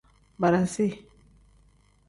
Barasi. 0.41 0.87